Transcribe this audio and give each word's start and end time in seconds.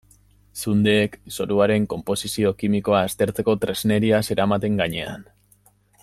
Zundek 0.61 1.17
zoruaren 1.35 1.85
konposizio 1.91 2.53
kimikoa 2.63 3.03
aztertzeko 3.09 3.55
tresneria 3.67 4.25
zeramaten 4.31 4.81
gainean. 4.85 5.29